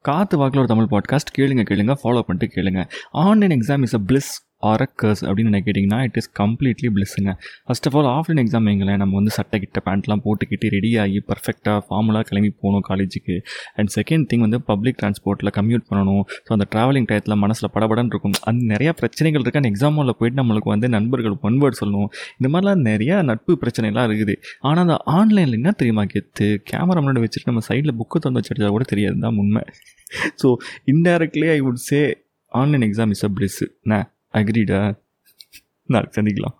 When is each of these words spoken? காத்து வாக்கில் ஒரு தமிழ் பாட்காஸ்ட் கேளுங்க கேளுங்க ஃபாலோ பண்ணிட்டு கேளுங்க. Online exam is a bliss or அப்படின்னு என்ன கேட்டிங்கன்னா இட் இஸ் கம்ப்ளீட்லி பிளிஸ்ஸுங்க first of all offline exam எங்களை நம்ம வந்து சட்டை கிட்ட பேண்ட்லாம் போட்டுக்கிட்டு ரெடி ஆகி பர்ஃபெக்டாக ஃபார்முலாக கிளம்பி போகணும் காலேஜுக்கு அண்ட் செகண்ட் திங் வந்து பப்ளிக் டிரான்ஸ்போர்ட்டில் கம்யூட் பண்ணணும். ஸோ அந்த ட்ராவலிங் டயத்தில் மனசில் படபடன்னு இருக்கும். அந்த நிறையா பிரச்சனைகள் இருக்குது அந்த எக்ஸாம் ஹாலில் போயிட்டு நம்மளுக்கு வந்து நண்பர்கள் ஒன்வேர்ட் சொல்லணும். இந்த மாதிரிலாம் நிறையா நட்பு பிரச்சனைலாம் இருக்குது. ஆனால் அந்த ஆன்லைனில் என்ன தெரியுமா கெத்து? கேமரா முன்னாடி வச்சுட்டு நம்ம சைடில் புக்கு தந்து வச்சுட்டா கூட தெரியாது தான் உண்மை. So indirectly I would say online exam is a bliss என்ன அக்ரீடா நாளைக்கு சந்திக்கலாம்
காத்து 0.00 0.36
வாக்கில் 0.36 0.58
ஒரு 0.58 0.68
தமிழ் 0.68 0.86
பாட்காஸ்ட் 0.90 1.38
கேளுங்க 1.38 1.64
கேளுங்க 1.64 1.94
ஃபாலோ 2.02 2.20
பண்ணிட்டு 2.20 2.60
கேளுங்க. 2.60 2.90
Online 3.10 3.60
exam 3.60 3.82
is 3.82 3.94
a 3.94 3.98
bliss 4.06 4.49
or 4.68 4.84
அப்படின்னு 5.28 5.50
என்ன 5.52 5.60
கேட்டிங்கன்னா 5.66 5.98
இட் 6.08 6.18
இஸ் 6.20 6.30
கம்ப்ளீட்லி 6.40 6.88
பிளிஸ்ஸுங்க 6.94 7.32
first 7.66 7.86
of 7.88 7.96
all 7.98 8.08
offline 8.14 8.40
exam 8.42 8.66
எங்களை 8.72 8.94
நம்ம 9.02 9.14
வந்து 9.20 9.32
சட்டை 9.36 9.58
கிட்ட 9.62 9.82
பேண்ட்லாம் 9.86 10.22
போட்டுக்கிட்டு 10.26 10.68
ரெடி 10.76 10.90
ஆகி 11.04 11.18
பர்ஃபெக்டாக 11.30 11.78
ஃபார்முலாக 11.86 12.24
கிளம்பி 12.30 12.50
போகணும் 12.62 12.84
காலேஜுக்கு 12.88 13.36
அண்ட் 13.78 13.92
செகண்ட் 13.96 14.26
திங் 14.30 14.44
வந்து 14.46 14.60
பப்ளிக் 14.70 14.98
டிரான்ஸ்போர்ட்டில் 15.02 15.52
கம்யூட் 15.58 15.86
பண்ணணும். 15.90 16.24
ஸோ 16.46 16.52
அந்த 16.56 16.66
ட்ராவலிங் 16.74 17.08
டயத்தில் 17.10 17.38
மனசில் 17.44 17.70
படபடன்னு 17.76 18.12
இருக்கும். 18.14 18.36
அந்த 18.50 18.62
நிறையா 18.74 18.94
பிரச்சனைகள் 19.00 19.42
இருக்குது 19.42 19.62
அந்த 19.62 19.72
எக்ஸாம் 19.72 19.98
ஹாலில் 20.00 20.18
போயிட்டு 20.20 20.40
நம்மளுக்கு 20.42 20.70
வந்து 20.74 20.88
நண்பர்கள் 20.96 21.36
ஒன்வேர்ட் 21.48 21.80
சொல்லணும். 21.82 22.10
இந்த 22.38 22.50
மாதிரிலாம் 22.52 22.84
நிறையா 22.90 23.18
நட்பு 23.30 23.58
பிரச்சனைலாம் 23.64 24.08
இருக்குது. 24.10 24.36
ஆனால் 24.60 24.84
அந்த 24.86 24.98
ஆன்லைனில் 25.16 25.58
என்ன 25.60 25.72
தெரியுமா 25.82 26.04
கெத்து? 26.14 26.48
கேமரா 26.70 27.00
முன்னாடி 27.02 27.24
வச்சுட்டு 27.26 27.50
நம்ம 27.52 27.64
சைடில் 27.68 27.96
புக்கு 28.00 28.24
தந்து 28.26 28.40
வச்சுட்டா 28.40 28.70
கூட 28.76 28.84
தெரியாது 28.94 29.18
தான் 29.26 29.38
உண்மை. 29.44 29.62
So 30.42 30.48
indirectly 30.94 31.48
I 31.56 31.60
would 31.66 31.84
say 31.90 32.00
online 32.52 32.86
exam 32.86 33.12
is 33.16 33.24
a 33.28 33.30
bliss 34.34 34.38
என்ன 34.38 34.44
அக்ரீடா 34.44 34.80
நாளைக்கு 35.88 36.20
சந்திக்கலாம் 36.20 36.59